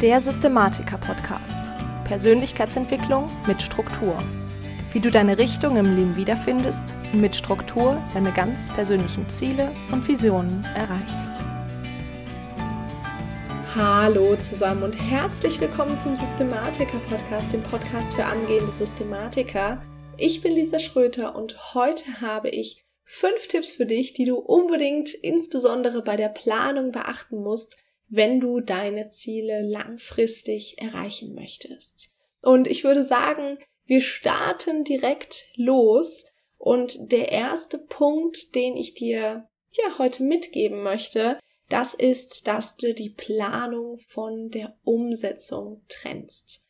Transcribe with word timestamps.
Der 0.00 0.20
Systematiker-Podcast. 0.20 1.72
Persönlichkeitsentwicklung 2.04 3.28
mit 3.48 3.60
Struktur. 3.60 4.22
Wie 4.92 5.00
du 5.00 5.10
deine 5.10 5.38
Richtung 5.38 5.76
im 5.76 5.96
Leben 5.96 6.14
wiederfindest 6.14 6.94
und 7.12 7.20
mit 7.20 7.34
Struktur 7.34 8.00
deine 8.14 8.30
ganz 8.30 8.72
persönlichen 8.72 9.28
Ziele 9.28 9.72
und 9.90 10.06
Visionen 10.06 10.64
erreichst. 10.76 11.42
Hallo 13.74 14.36
zusammen 14.36 14.84
und 14.84 14.92
herzlich 14.92 15.58
willkommen 15.60 15.98
zum 15.98 16.14
Systematiker-Podcast, 16.14 17.52
dem 17.52 17.64
Podcast 17.64 18.14
für 18.14 18.24
angehende 18.24 18.70
Systematiker. 18.70 19.82
Ich 20.16 20.42
bin 20.42 20.52
Lisa 20.52 20.78
Schröter 20.78 21.34
und 21.34 21.74
heute 21.74 22.20
habe 22.20 22.50
ich 22.50 22.84
fünf 23.02 23.48
Tipps 23.48 23.72
für 23.72 23.86
dich, 23.86 24.12
die 24.12 24.26
du 24.26 24.36
unbedingt 24.36 25.12
insbesondere 25.12 26.02
bei 26.02 26.14
der 26.14 26.28
Planung 26.28 26.92
beachten 26.92 27.42
musst, 27.42 27.78
wenn 28.08 28.40
du 28.40 28.60
deine 28.60 29.10
Ziele 29.10 29.62
langfristig 29.62 30.78
erreichen 30.78 31.34
möchtest. 31.34 32.10
Und 32.40 32.66
ich 32.66 32.84
würde 32.84 33.02
sagen, 33.02 33.58
wir 33.84 34.00
starten 34.00 34.84
direkt 34.84 35.44
los 35.56 36.24
und 36.56 37.12
der 37.12 37.30
erste 37.32 37.78
Punkt, 37.78 38.54
den 38.54 38.76
ich 38.76 38.94
dir 38.94 39.48
ja 39.72 39.98
heute 39.98 40.22
mitgeben 40.22 40.82
möchte, 40.82 41.38
das 41.68 41.94
ist, 41.94 42.46
dass 42.46 42.76
du 42.76 42.94
die 42.94 43.10
Planung 43.10 43.98
von 43.98 44.48
der 44.50 44.78
Umsetzung 44.84 45.84
trennst. 45.88 46.66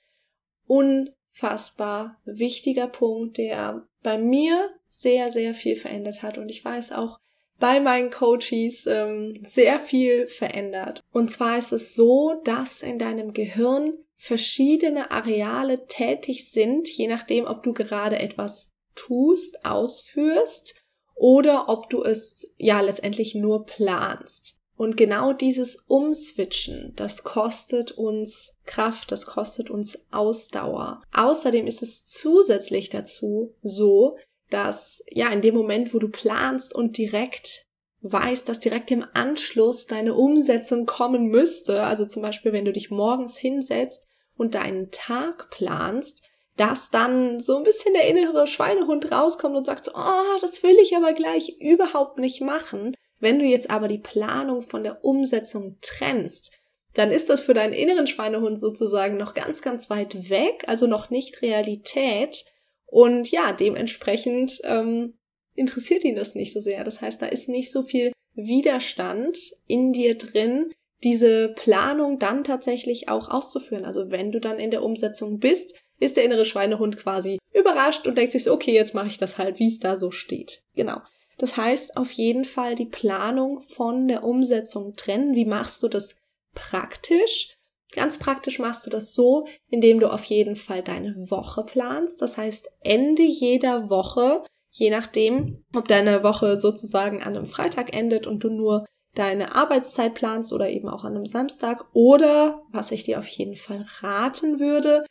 Unfassbar 0.66 2.20
wichtiger 2.24 2.88
Punkt, 2.88 3.38
der 3.38 3.86
bei 4.02 4.18
mir 4.18 4.70
sehr, 4.88 5.30
sehr 5.30 5.54
viel 5.54 5.76
verändert 5.76 6.22
hat. 6.22 6.38
Und 6.38 6.50
ich 6.50 6.64
weiß 6.64 6.92
auch, 6.92 7.18
bei 7.58 7.80
meinen 7.80 8.10
Coaches 8.10 8.86
ähm, 8.86 9.40
sehr 9.44 9.78
viel 9.78 10.26
verändert. 10.26 11.02
Und 11.12 11.30
zwar 11.30 11.58
ist 11.58 11.72
es 11.72 11.94
so, 11.94 12.40
dass 12.44 12.82
in 12.82 12.98
deinem 12.98 13.32
Gehirn 13.32 13.94
verschiedene 14.16 15.10
Areale 15.10 15.86
tätig 15.86 16.50
sind, 16.50 16.88
je 16.88 17.08
nachdem, 17.08 17.46
ob 17.46 17.62
du 17.62 17.72
gerade 17.72 18.18
etwas 18.18 18.70
tust, 18.94 19.64
ausführst 19.64 20.74
oder 21.14 21.68
ob 21.68 21.88
du 21.88 22.02
es 22.02 22.52
ja 22.58 22.80
letztendlich 22.80 23.34
nur 23.34 23.64
planst. 23.64 24.58
Und 24.76 24.96
genau 24.96 25.32
dieses 25.32 25.74
Umswitchen, 25.88 26.92
das 26.94 27.24
kostet 27.24 27.90
uns 27.90 28.54
Kraft, 28.64 29.10
das 29.10 29.26
kostet 29.26 29.70
uns 29.70 29.98
Ausdauer. 30.12 31.02
Außerdem 31.12 31.66
ist 31.66 31.82
es 31.82 32.06
zusätzlich 32.06 32.88
dazu 32.88 33.56
so, 33.62 34.16
dass 34.50 35.02
ja 35.10 35.28
in 35.30 35.40
dem 35.40 35.54
Moment, 35.54 35.92
wo 35.94 35.98
du 35.98 36.08
planst 36.08 36.74
und 36.74 36.96
direkt 36.96 37.66
weißt, 38.00 38.48
dass 38.48 38.60
direkt 38.60 38.90
im 38.90 39.04
Anschluss 39.14 39.86
deine 39.86 40.14
Umsetzung 40.14 40.86
kommen 40.86 41.26
müsste, 41.26 41.82
also 41.82 42.06
zum 42.06 42.22
Beispiel, 42.22 42.52
wenn 42.52 42.64
du 42.64 42.72
dich 42.72 42.90
morgens 42.90 43.36
hinsetzt 43.36 44.06
und 44.36 44.54
deinen 44.54 44.90
Tag 44.90 45.50
planst, 45.50 46.22
dass 46.56 46.90
dann 46.90 47.40
so 47.40 47.56
ein 47.56 47.62
bisschen 47.62 47.94
der 47.94 48.08
innere 48.08 48.46
Schweinehund 48.46 49.12
rauskommt 49.12 49.56
und 49.56 49.66
sagt, 49.66 49.84
so, 49.84 49.92
oh, 49.94 50.38
das 50.40 50.62
will 50.62 50.76
ich 50.82 50.96
aber 50.96 51.12
gleich 51.12 51.56
überhaupt 51.60 52.18
nicht 52.18 52.40
machen. 52.40 52.94
Wenn 53.20 53.38
du 53.38 53.44
jetzt 53.44 53.70
aber 53.70 53.88
die 53.88 53.98
Planung 53.98 54.62
von 54.62 54.82
der 54.82 55.04
Umsetzung 55.04 55.78
trennst, 55.80 56.52
dann 56.94 57.12
ist 57.12 57.28
das 57.28 57.40
für 57.40 57.54
deinen 57.54 57.72
inneren 57.72 58.06
Schweinehund 58.06 58.58
sozusagen 58.58 59.16
noch 59.16 59.34
ganz, 59.34 59.62
ganz 59.62 59.88
weit 59.88 60.30
weg, 60.30 60.64
also 60.66 60.86
noch 60.86 61.10
nicht 61.10 61.42
Realität. 61.42 62.44
Und 62.90 63.30
ja, 63.30 63.52
dementsprechend 63.52 64.60
ähm, 64.64 65.18
interessiert 65.54 66.04
ihn 66.04 66.16
das 66.16 66.34
nicht 66.34 66.52
so 66.52 66.60
sehr. 66.60 66.84
Das 66.84 67.00
heißt, 67.00 67.20
da 67.20 67.26
ist 67.26 67.48
nicht 67.48 67.70
so 67.70 67.82
viel 67.82 68.12
Widerstand 68.34 69.38
in 69.66 69.92
dir 69.92 70.16
drin, 70.16 70.72
diese 71.04 71.50
Planung 71.54 72.18
dann 72.18 72.44
tatsächlich 72.44 73.08
auch 73.08 73.28
auszuführen. 73.28 73.84
Also 73.84 74.10
wenn 74.10 74.32
du 74.32 74.40
dann 74.40 74.58
in 74.58 74.70
der 74.70 74.82
Umsetzung 74.82 75.38
bist, 75.38 75.74
ist 76.00 76.16
der 76.16 76.24
innere 76.24 76.44
Schweinehund 76.44 76.96
quasi 76.96 77.38
überrascht 77.52 78.06
und 78.06 78.16
denkt 78.16 78.32
sich 78.32 78.44
so, 78.44 78.52
okay, 78.52 78.72
jetzt 78.72 78.94
mache 78.94 79.08
ich 79.08 79.18
das 79.18 79.38
halt, 79.38 79.58
wie 79.58 79.66
es 79.66 79.78
da 79.78 79.96
so 79.96 80.10
steht. 80.10 80.62
Genau. 80.74 81.00
Das 81.38 81.56
heißt, 81.56 81.96
auf 81.96 82.10
jeden 82.12 82.44
Fall 82.44 82.74
die 82.74 82.86
Planung 82.86 83.60
von 83.60 84.08
der 84.08 84.24
Umsetzung 84.24 84.96
trennen. 84.96 85.34
Wie 85.34 85.44
machst 85.44 85.82
du 85.82 85.88
das 85.88 86.16
praktisch? 86.54 87.54
Ganz 87.94 88.18
praktisch 88.18 88.58
machst 88.58 88.86
du 88.86 88.90
das 88.90 89.14
so, 89.14 89.46
indem 89.70 90.00
du 90.00 90.12
auf 90.12 90.24
jeden 90.24 90.56
Fall 90.56 90.82
deine 90.82 91.30
Woche 91.30 91.64
planst. 91.64 92.20
Das 92.20 92.36
heißt, 92.36 92.68
Ende 92.80 93.22
jeder 93.22 93.88
Woche, 93.88 94.44
je 94.70 94.90
nachdem, 94.90 95.64
ob 95.74 95.88
deine 95.88 96.22
Woche 96.22 96.60
sozusagen 96.60 97.22
an 97.22 97.34
einem 97.34 97.46
Freitag 97.46 97.94
endet 97.94 98.26
und 98.26 98.44
du 98.44 98.50
nur 98.50 98.84
deine 99.14 99.54
Arbeitszeit 99.54 100.14
planst 100.14 100.52
oder 100.52 100.68
eben 100.68 100.88
auch 100.88 101.04
an 101.04 101.16
einem 101.16 101.26
Samstag 101.26 101.86
oder, 101.94 102.62
was 102.70 102.92
ich 102.92 103.04
dir 103.04 103.18
auf 103.18 103.26
jeden 103.26 103.56
Fall 103.56 103.84
raten 104.00 104.60
würde, 104.60 105.06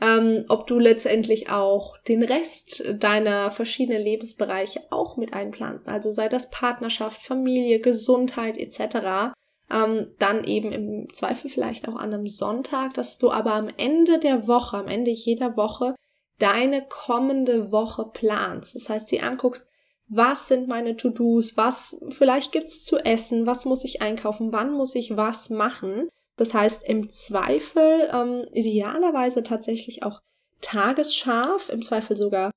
ähm, 0.00 0.46
ob 0.48 0.66
du 0.66 0.78
letztendlich 0.78 1.50
auch 1.50 1.98
den 2.08 2.22
Rest 2.22 2.82
deiner 2.94 3.50
verschiedenen 3.50 4.02
Lebensbereiche 4.02 4.80
auch 4.90 5.18
mit 5.18 5.34
einplanst. 5.34 5.86
Also 5.86 6.12
sei 6.12 6.28
das 6.28 6.50
Partnerschaft, 6.50 7.20
Familie, 7.20 7.78
Gesundheit 7.78 8.56
etc 8.56 9.34
ähm, 9.72 10.08
dann 10.18 10.44
eben 10.44 10.70
im 10.70 11.12
Zweifel 11.12 11.50
vielleicht 11.50 11.88
auch 11.88 11.96
an 11.96 12.12
einem 12.12 12.28
Sonntag, 12.28 12.94
dass 12.94 13.18
du 13.18 13.30
aber 13.30 13.54
am 13.54 13.68
Ende 13.76 14.18
der 14.18 14.46
Woche, 14.46 14.76
am 14.76 14.88
Ende 14.88 15.10
jeder 15.10 15.56
Woche 15.56 15.94
deine 16.38 16.86
kommende 16.86 17.72
Woche 17.72 18.06
planst. 18.12 18.74
Das 18.74 18.88
heißt, 18.88 19.08
sie 19.08 19.20
anguckst, 19.20 19.66
was 20.08 20.48
sind 20.48 20.68
meine 20.68 20.96
To-Dos, 20.96 21.56
was 21.56 22.04
vielleicht 22.10 22.52
gibt's 22.52 22.84
zu 22.84 22.98
essen, 22.98 23.46
was 23.46 23.64
muss 23.64 23.84
ich 23.84 24.02
einkaufen, 24.02 24.52
wann 24.52 24.72
muss 24.72 24.94
ich 24.94 25.16
was 25.16 25.48
machen. 25.48 26.08
Das 26.36 26.52
heißt, 26.52 26.86
im 26.86 27.08
Zweifel 27.08 28.10
ähm, 28.12 28.44
idealerweise 28.52 29.42
tatsächlich 29.42 30.02
auch 30.02 30.20
tagesscharf, 30.60 31.70
im 31.70 31.82
Zweifel 31.82 32.16
sogar 32.16 32.50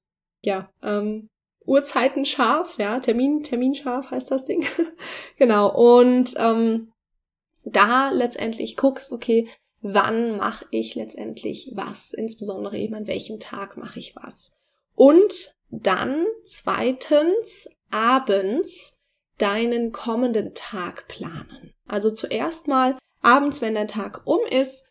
ja 0.43 0.69
ähm, 0.83 1.29
Uhrzeiten 1.65 2.25
scharf, 2.25 2.77
ja 2.77 2.99
Termin 2.99 3.41
Terminscharf 3.41 4.11
heißt 4.11 4.29
das 4.31 4.45
Ding, 4.45 4.65
genau 5.37 5.71
und 5.73 6.33
ähm, 6.37 6.91
da 7.65 8.11
letztendlich 8.11 8.77
guckst, 8.77 9.11
okay, 9.11 9.49
wann 9.81 10.37
mache 10.37 10.65
ich 10.71 10.95
letztendlich 10.95 11.71
was, 11.75 12.13
insbesondere 12.13 12.77
eben 12.77 12.95
an 12.95 13.07
welchem 13.07 13.39
Tag 13.39 13.77
mache 13.77 13.99
ich 13.99 14.15
was. 14.15 14.53
Und 14.95 15.53
dann 15.69 16.25
zweitens 16.45 17.69
abends 17.91 18.97
deinen 19.37 19.91
kommenden 19.91 20.53
Tag 20.53 21.07
planen. 21.07 21.73
Also 21.87 22.09
zuerst 22.09 22.67
mal 22.67 22.97
abends, 23.21 23.61
wenn 23.61 23.75
dein 23.75 23.87
Tag 23.87 24.21
um 24.25 24.39
ist, 24.49 24.87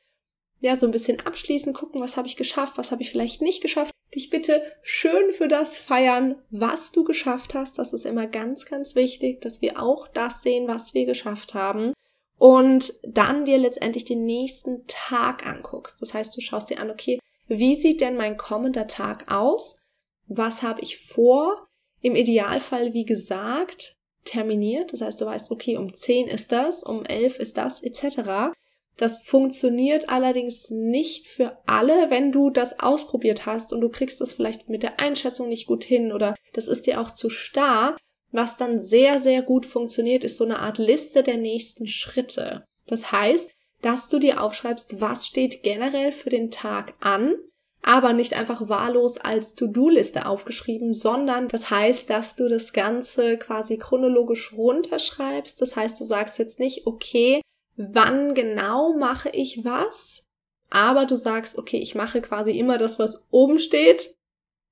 ja, 0.61 0.77
so 0.77 0.87
ein 0.87 0.93
bisschen 0.93 1.21
abschließen, 1.21 1.75
gucken, 1.75 2.01
was 2.01 2.17
habe 2.17 2.29
ich 2.29 2.37
geschafft, 2.37 2.79
was 2.79 2.91
habe 2.91 3.03
ich 3.03 3.11
vielleicht 3.11 3.43
nicht 3.43 3.63
geschafft. 3.63 3.93
Dich 4.15 4.31
bitte 4.31 4.63
schön 4.83 5.33
für 5.33 5.49
das 5.49 5.77
feiern, 5.77 6.37
was 6.51 6.93
du 6.93 7.05
geschafft 7.05 7.55
hast. 7.55 7.79
Das 7.79 7.93
ist 7.93 8.07
immer 8.07 8.27
ganz, 8.27 8.65
ganz 8.65 8.95
wichtig, 8.95 9.41
dass 9.41 9.61
wir 9.61 9.83
auch 9.83 10.09
das 10.09 10.43
sehen, 10.43 10.69
was 10.69 10.95
wir 10.95 11.05
geschafft 11.05 11.55
haben 11.55 11.93
und 12.39 12.93
dann 13.03 13.45
dir 13.45 13.59
letztendlich 13.59 14.05
den 14.05 14.25
nächsten 14.25 14.87
Tag 14.87 15.47
anguckst. 15.47 16.01
Das 16.01 16.15
heißt, 16.15 16.37
du 16.37 16.41
schaust 16.41 16.71
dir 16.71 16.81
an, 16.81 16.91
okay, 16.91 17.19
wie 17.47 17.77
sieht 17.77 18.01
denn 18.01 18.17
mein 18.17 18.37
kommender 18.37 18.87
Tag 18.87 19.31
aus? 19.31 19.81
Was 20.27 20.63
habe 20.63 20.81
ich 20.81 20.99
vor? 20.99 21.67
Im 22.01 22.17
Idealfall, 22.17 22.93
wie 22.93 23.05
gesagt, 23.05 23.97
terminiert. 24.25 24.93
Das 24.93 25.01
heißt, 25.01 25.21
du 25.21 25.27
weißt, 25.27 25.51
okay, 25.51 25.77
um 25.77 25.93
10 25.93 26.29
ist 26.29 26.53
das, 26.53 26.83
um 26.83 27.05
11 27.05 27.39
ist 27.39 27.57
das, 27.57 27.83
etc. 27.83 28.53
Das 28.97 29.25
funktioniert 29.25 30.09
allerdings 30.09 30.71
nicht 30.71 31.27
für 31.27 31.59
alle, 31.67 32.11
wenn 32.11 32.33
du 32.33 32.51
das 32.51 32.81
ausprobiert 32.81 33.45
hast 33.47 33.73
und 33.73 33.81
du 33.81 33.89
kriegst 33.89 34.21
das 34.21 34.35
vielleicht 34.35 34.69
mit 34.69 34.83
der 34.83 35.01
Einschätzung 35.01 35.49
nicht 35.49 35.67
gut 35.67 35.85
hin 35.85 36.13
oder 36.13 36.35
das 36.53 36.69
ist 36.69 36.87
dir 36.87 37.01
auch 37.01 37.11
zu 37.11 37.29
starr, 37.29 37.97
was 38.35 38.57
dann 38.57 38.81
sehr, 38.81 39.21
sehr 39.21 39.43
gut 39.43 39.65
funktioniert, 39.65 40.25
ist 40.25 40.37
so 40.37 40.45
eine 40.45 40.59
Art 40.59 40.79
Liste 40.79 41.23
der 41.23 41.37
nächsten 41.37 41.87
Schritte. 41.87 42.65
Das 42.87 43.13
heißt, 43.13 43.51
dass 43.81 44.09
du 44.09 44.19
dir 44.19 44.43
aufschreibst, 44.43 45.01
was 45.01 45.27
steht 45.27 45.63
generell 45.63 46.11
für 46.11 46.31
den 46.31 46.51
Tag 46.51 46.95
an, 47.01 47.37
aber 47.81 48.13
nicht 48.13 48.33
einfach 48.33 48.69
wahllos 48.69 49.19
als 49.19 49.55
To-Do-Liste 49.55 50.27
aufgeschrieben, 50.27 50.95
sondern 50.95 51.49
das 51.49 51.71
heißt, 51.71 52.11
dass 52.11 52.35
du 52.35 52.49
das 52.49 52.73
Ganze 52.73 53.37
quasi 53.37 53.77
chronologisch 53.77 54.53
runterschreibst. 54.55 55.61
Das 55.61 55.77
heißt, 55.77 56.01
du 56.01 56.05
sagst 56.05 56.39
jetzt 56.39 56.59
nicht, 56.59 56.87
okay, 56.87 57.41
wann 57.77 58.35
genau 58.35 58.97
mache 58.97 59.29
ich 59.31 59.65
was, 59.65 60.25
aber 60.71 61.05
du 61.05 61.15
sagst, 61.15 61.59
okay, 61.59 61.77
ich 61.77 61.95
mache 61.95 62.21
quasi 62.21 62.53
immer 62.53 62.79
das, 62.79 62.99
was 62.99 63.27
oben 63.31 63.59
steht 63.59 64.17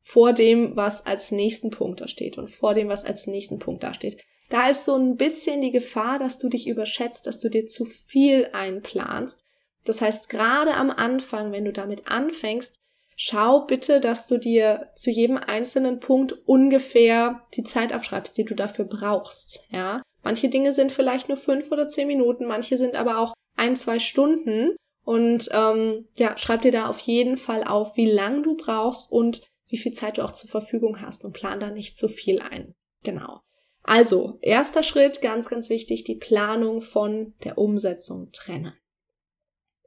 vor 0.02 0.32
dem, 0.32 0.76
was 0.76 1.06
als 1.06 1.30
nächsten 1.30 1.70
Punkt 1.70 2.00
da 2.00 2.08
steht 2.08 2.36
und 2.36 2.48
vor 2.50 2.74
dem, 2.74 2.88
was 2.88 3.04
als 3.04 3.26
nächsten 3.26 3.58
Punkt 3.58 3.82
da 3.82 3.94
steht. 3.94 4.20
Da 4.50 4.68
ist 4.68 4.84
so 4.84 4.96
ein 4.96 5.16
bisschen 5.16 5.62
die 5.62 5.70
Gefahr, 5.70 6.18
dass 6.18 6.38
du 6.38 6.48
dich 6.48 6.68
überschätzt, 6.68 7.26
dass 7.26 7.38
du 7.38 7.48
dir 7.48 7.64
zu 7.64 7.86
viel 7.86 8.50
einplanst. 8.52 9.44
Das 9.84 10.02
heißt, 10.02 10.28
gerade 10.28 10.74
am 10.74 10.90
Anfang, 10.90 11.52
wenn 11.52 11.64
du 11.64 11.72
damit 11.72 12.08
anfängst, 12.08 12.76
schau 13.16 13.64
bitte, 13.64 14.00
dass 14.00 14.26
du 14.26 14.38
dir 14.38 14.90
zu 14.94 15.10
jedem 15.10 15.38
einzelnen 15.38 16.00
Punkt 16.00 16.34
ungefähr 16.46 17.42
die 17.54 17.64
Zeit 17.64 17.94
aufschreibst, 17.94 18.36
die 18.36 18.44
du 18.44 18.54
dafür 18.54 18.84
brauchst, 18.84 19.64
ja. 19.70 20.02
Manche 20.24 20.48
Dinge 20.48 20.72
sind 20.72 20.92
vielleicht 20.92 21.28
nur 21.28 21.36
fünf 21.36 21.72
oder 21.72 21.88
zehn 21.88 22.06
Minuten, 22.06 22.46
manche 22.46 22.76
sind 22.76 22.94
aber 22.94 23.18
auch 23.18 23.32
ein, 23.56 23.74
zwei 23.74 23.98
Stunden 23.98 24.76
Und 25.04 25.48
ähm, 25.52 26.06
ja, 26.14 26.36
schreib 26.36 26.62
dir 26.62 26.72
da 26.72 26.86
auf 26.86 27.00
jeden 27.00 27.36
Fall 27.36 27.64
auf, 27.64 27.96
wie 27.96 28.10
lang 28.10 28.42
du 28.42 28.56
brauchst 28.56 29.10
und 29.10 29.42
wie 29.72 29.78
viel 29.78 29.92
Zeit 29.92 30.18
du 30.18 30.22
auch 30.22 30.32
zur 30.32 30.50
Verfügung 30.50 31.00
hast 31.00 31.24
und 31.24 31.32
plan 31.32 31.58
da 31.58 31.70
nicht 31.70 31.96
zu 31.96 32.06
viel 32.06 32.40
ein. 32.40 32.74
Genau. 33.04 33.40
Also, 33.82 34.38
erster 34.42 34.82
Schritt, 34.82 35.22
ganz, 35.22 35.48
ganz 35.48 35.70
wichtig, 35.70 36.04
die 36.04 36.14
Planung 36.14 36.82
von 36.82 37.32
der 37.42 37.56
Umsetzung 37.56 38.30
trennen. 38.32 38.74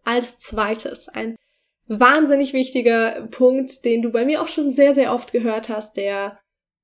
Als 0.03 0.39
zweites, 0.39 1.07
ein 1.07 1.35
wahnsinnig 1.87 2.51
wichtiger 2.53 3.27
Punkt, 3.29 3.85
den 3.85 4.01
du 4.01 4.11
bei 4.11 4.25
mir 4.25 4.41
auch 4.41 4.47
schon 4.47 4.71
sehr, 4.71 4.95
sehr 4.95 5.13
oft 5.13 5.31
gehört 5.31 5.69
hast, 5.69 5.97
der 5.97 6.39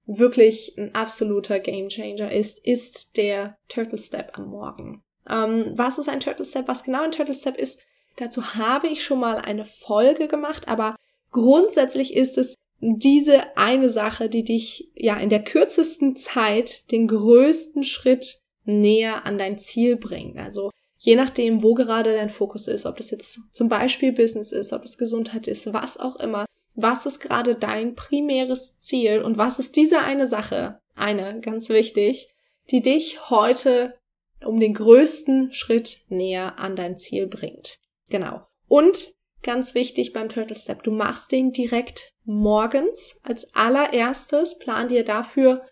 wirklich 0.05 0.77
ein 0.77 0.93
absoluter 0.93 1.59
Gamechanger 1.59 2.31
ist, 2.31 2.63
ist 2.63 3.17
der 3.17 3.57
Turtle 3.67 3.97
Step 3.97 4.37
am 4.37 4.45
Morgen. 4.45 5.03
Ähm, 5.27 5.73
was 5.75 5.97
ist 5.97 6.07
ein 6.07 6.19
Turtle 6.19 6.45
Step? 6.45 6.67
Was 6.67 6.83
genau 6.83 7.01
ein 7.01 7.11
Turtle 7.11 7.35
Step 7.35 7.57
ist, 7.57 7.79
dazu 8.17 8.53
habe 8.53 8.87
ich 8.87 9.03
schon 9.03 9.19
mal 9.19 9.37
eine 9.37 9.65
Folge 9.65 10.27
gemacht, 10.27 10.67
aber 10.67 10.95
grundsätzlich 11.31 12.15
ist 12.15 12.37
es 12.37 12.60
diese 12.81 13.57
eine 13.57 13.89
Sache, 13.89 14.27
die 14.27 14.43
dich 14.43 14.91
ja 14.95 15.17
in 15.17 15.29
der 15.29 15.43
kürzesten 15.43 16.15
Zeit 16.15 16.91
den 16.91 17.07
größten 17.07 17.83
Schritt 17.83 18.41
näher 18.63 19.25
an 19.25 19.37
dein 19.37 19.57
Ziel 19.57 19.95
bringt. 19.97 20.37
Also 20.37 20.71
je 20.97 21.15
nachdem, 21.15 21.63
wo 21.63 21.75
gerade 21.75 22.13
dein 22.13 22.29
Fokus 22.29 22.67
ist, 22.67 22.85
ob 22.85 22.97
das 22.97 23.11
jetzt 23.11 23.39
zum 23.51 23.69
Beispiel 23.69 24.11
Business 24.11 24.51
ist, 24.51 24.73
ob 24.73 24.83
es 24.83 24.97
Gesundheit 24.97 25.47
ist, 25.47 25.71
was 25.73 25.99
auch 25.99 26.15
immer, 26.17 26.45
was 26.73 27.05
ist 27.05 27.19
gerade 27.19 27.55
dein 27.55 27.95
primäres 27.95 28.77
Ziel 28.77 29.21
und 29.21 29.37
was 29.37 29.59
ist 29.59 29.75
diese 29.75 29.99
eine 29.99 30.25
Sache, 30.25 30.79
eine 30.95 31.39
ganz 31.39 31.69
wichtig, 31.69 32.33
die 32.71 32.81
dich 32.81 33.29
heute 33.29 33.95
um 34.43 34.59
den 34.59 34.73
größten 34.73 35.51
Schritt 35.51 36.01
näher 36.09 36.59
an 36.59 36.75
dein 36.75 36.97
Ziel 36.97 37.27
bringt. 37.27 37.77
Genau. 38.09 38.41
Und 38.67 39.13
ganz 39.43 39.75
wichtig 39.75 40.13
beim 40.13 40.29
Turtle 40.29 40.55
Step, 40.55 40.83
du 40.83 40.91
machst 40.91 41.31
den 41.31 41.51
direkt 41.51 42.11
morgens 42.23 43.19
als 43.23 43.53
allererstes. 43.55 44.57
Plan 44.57 44.87
dir 44.87 45.03
dafür 45.03 45.63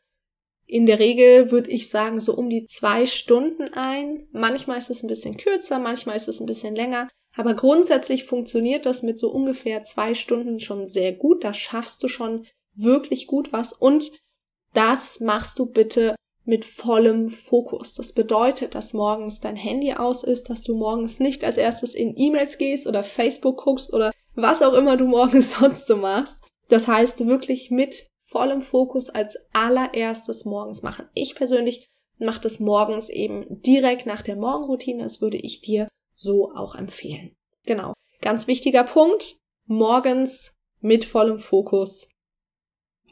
in 0.71 0.86
der 0.86 1.00
Regel 1.00 1.50
würde 1.50 1.71
ich 1.71 1.89
sagen 1.89 2.19
so 2.19 2.36
um 2.36 2.48
die 2.48 2.66
zwei 2.66 3.07
Stunden 3.07 3.74
ein. 3.74 4.27
Manchmal 4.31 4.77
ist 4.77 4.92
es 4.92 5.01
ein 5.01 5.07
bisschen 5.07 5.36
kürzer, 5.36 5.80
manchmal 5.80 6.16
ist 6.16 6.27
es 6.27 6.39
ein 6.39 6.45
bisschen 6.45 6.75
länger. 6.75 7.10
Aber 7.36 7.56
grundsätzlich 7.56 8.25
funktioniert 8.25 8.86
das 8.86 9.01
mit 9.01 9.18
so 9.18 9.31
ungefähr 9.31 9.83
zwei 9.83 10.13
Stunden 10.13 10.60
schon 10.60 10.86
sehr 10.86 11.12
gut. 11.12 11.44
Da 11.44 11.56
schaffst 11.56 12.04
du 12.04 12.07
schon 12.07 12.45
wirklich 12.75 13.25
gut 13.25 13.51
was. 13.51 13.74
Und 13.74 14.12
das 14.75 15.19
machst 15.22 15.57
du 15.57 15.65
bitte 15.65 16.15
mit 16.50 16.66
vollem 16.66 17.30
Fokus. 17.30 17.94
Das 17.94 18.12
bedeutet, 18.12 18.74
dass 18.74 18.94
morgens 18.94 19.40
dein 19.40 19.56
Handy 19.56 19.94
aus 19.94 20.24
ist, 20.24 20.50
dass 20.50 20.63
du 20.63 20.75
morgens 20.75 21.19
nicht 21.19 21.44
als 21.44 21.57
erstes 21.57 21.94
in 21.94 22.16
E-Mails 22.18 22.57
gehst 22.57 22.88
oder 22.88 23.04
Facebook 23.04 23.63
guckst 23.63 23.94
oder 23.94 24.12
was 24.34 24.63
auch 24.63 24.74
immer 24.74 24.98
du 24.98 25.06
morgens 25.06 25.51
sonst 25.60 25.86
so 25.86 25.96
machst. 25.96 26.44
Das 26.68 26.88
heißt, 26.88 27.28
wirklich 27.28 27.69
mit 27.69 28.07
vollem 28.24 28.63
Fokus 28.63 29.10
als 29.12 29.38
allererstes 29.54 30.44
morgens 30.44 30.81
machen. 30.81 31.07
Ich 31.13 31.36
persönlich 31.36 31.88
mache 32.18 32.42
das 32.42 32.60
morgens 32.60 33.10
eben 33.10 33.46
direkt 33.62 34.07
nach 34.07 34.24
der 34.24 34.36
Morgenroutine. 34.36 35.04
Das 35.04 35.22
würde 35.22 35.38
ich 35.38 35.62
dir 35.62 35.88
so 36.16 36.51
auch 36.56 36.74
empfehlen. 36.74 37.36
Genau. 37.68 37.94
Ganz 38.22 38.48
wichtiger 38.48 38.84
Punkt. 38.84 39.36
Morgens 39.68 40.56
mit 40.80 41.06
vollem 41.06 41.38
Fokus 41.38 42.10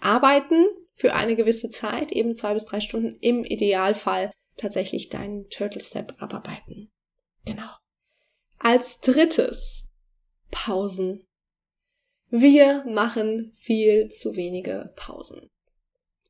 arbeiten 0.01 0.65
für 0.97 1.13
eine 1.13 1.35
gewisse 1.35 1.69
Zeit, 1.69 2.11
eben 2.11 2.33
zwei 2.33 2.53
bis 2.53 2.65
drei 2.65 2.79
Stunden, 2.79 3.15
im 3.21 3.45
Idealfall 3.45 4.31
tatsächlich 4.57 5.09
deinen 5.09 5.47
Turtle 5.49 5.79
Step 5.79 6.15
abarbeiten. 6.17 6.91
Genau. 7.45 7.69
Als 8.57 8.99
drittes 8.99 9.87
Pausen. 10.49 11.23
Wir 12.29 12.83
machen 12.87 13.51
viel 13.53 14.09
zu 14.09 14.35
wenige 14.35 14.91
Pausen. 14.95 15.51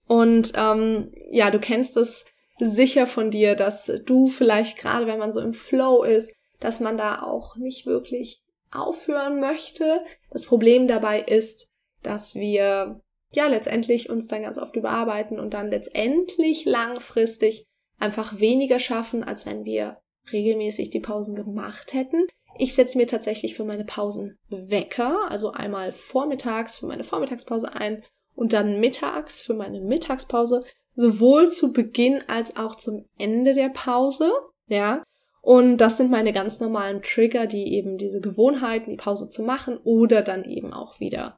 Und 0.05 0.51
ähm, 0.55 1.13
ja, 1.31 1.49
du 1.49 1.59
kennst 1.59 1.95
es 1.95 2.25
sicher 2.59 3.07
von 3.07 3.31
dir, 3.31 3.55
dass 3.55 3.89
du 4.05 4.27
vielleicht 4.27 4.77
gerade, 4.77 5.07
wenn 5.07 5.17
man 5.17 5.31
so 5.31 5.39
im 5.39 5.53
Flow 5.53 6.03
ist, 6.03 6.35
dass 6.59 6.81
man 6.81 6.97
da 6.97 7.21
auch 7.21 7.55
nicht 7.55 7.85
wirklich 7.85 8.41
aufhören 8.71 9.39
möchte. 9.39 10.03
Das 10.29 10.45
Problem 10.45 10.89
dabei 10.89 11.21
ist, 11.21 11.69
dass 12.03 12.35
wir 12.35 13.01
ja 13.33 13.47
letztendlich 13.47 14.09
uns 14.09 14.27
dann 14.27 14.43
ganz 14.43 14.57
oft 14.57 14.75
überarbeiten 14.75 15.39
und 15.39 15.53
dann 15.53 15.69
letztendlich 15.69 16.65
langfristig 16.65 17.65
einfach 17.99 18.39
weniger 18.39 18.79
schaffen, 18.79 19.23
als 19.23 19.45
wenn 19.45 19.65
wir 19.65 19.97
regelmäßig 20.31 20.89
die 20.89 20.99
Pausen 20.99 21.35
gemacht 21.35 21.93
hätten. 21.93 22.27
Ich 22.57 22.75
setze 22.75 22.97
mir 22.97 23.07
tatsächlich 23.07 23.55
für 23.55 23.63
meine 23.63 23.85
Pausen 23.85 24.37
Wecker, 24.49 25.29
also 25.29 25.51
einmal 25.51 25.91
vormittags 25.91 26.77
für 26.77 26.87
meine 26.87 27.03
Vormittagspause 27.03 27.73
ein 27.73 28.03
und 28.35 28.53
dann 28.53 28.79
mittags 28.79 29.41
für 29.41 29.53
meine 29.53 29.81
Mittagspause, 29.81 30.63
sowohl 30.95 31.49
zu 31.49 31.71
Beginn 31.71 32.23
als 32.27 32.55
auch 32.55 32.75
zum 32.75 33.05
Ende 33.17 33.53
der 33.53 33.69
Pause, 33.69 34.31
ja. 34.67 35.03
Und 35.41 35.77
das 35.77 35.97
sind 35.97 36.11
meine 36.11 36.33
ganz 36.33 36.59
normalen 36.59 37.01
Trigger, 37.01 37.47
die 37.47 37.73
eben 37.73 37.97
diese 37.97 38.19
Gewohnheiten, 38.19 38.91
die 38.91 38.97
Pause 38.97 39.29
zu 39.29 39.43
machen 39.43 39.77
oder 39.83 40.21
dann 40.21 40.43
eben 40.43 40.73
auch 40.73 40.99
wieder 40.99 41.37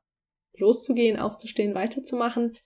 loszugehen, 0.59 1.19
aufzustehen, 1.19 1.75
weiterzumachen, 1.75 2.57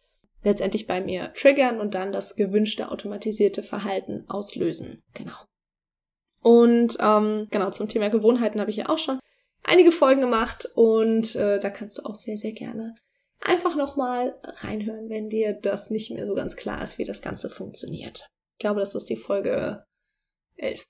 letztendlich 0.44 0.88
bei 0.88 1.02
mir 1.02 1.34
triggern 1.34 1.80
und 1.80 1.94
dann 1.94 2.12
das 2.12 2.36
gewünschte 2.36 2.92
automatisierte 2.92 3.64
Verhalten 3.64 4.26
auslösen. 4.28 5.02
Genau. 5.14 5.38
Und 6.42 6.98
ähm, 7.00 7.48
genau 7.52 7.72
zum 7.72 7.88
Thema 7.88 8.10
Gewohnheiten 8.10 8.60
habe 8.60 8.70
ich 8.70 8.78
ja 8.78 8.90
auch 8.90 8.98
schon 8.98 9.20
einige 9.64 9.92
Folgen 9.92 10.22
gemacht 10.22 10.70
und 10.76 11.36
äh, 11.36 11.60
da 11.60 11.70
kannst 11.70 11.98
du 11.98 12.04
auch 12.04 12.16
sehr, 12.16 12.38
sehr 12.38 12.52
gerne 12.52 12.96
einfach 13.46 13.76
nochmal 13.76 14.40
reinhören, 14.44 15.10
wenn 15.10 15.30
dir 15.30 15.54
das 15.54 15.90
nicht 15.90 16.12
mehr 16.12 16.26
so 16.26 16.36
ganz 16.36 16.56
klar 16.56 16.82
ist, 16.82 16.98
wie 16.98 17.06
das 17.06 17.22
Ganze 17.22 17.50
funktioniert. 17.50 18.28
Ich 18.54 18.60
glaube, 18.60 18.80
das 18.80 18.96
ist 18.96 19.10
die 19.10 19.18
Folge 19.18 19.84
11. 20.56 20.86